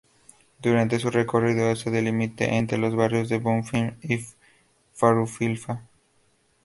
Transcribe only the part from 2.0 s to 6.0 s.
límite entre los barrios de Bom Fim y Farroupilha.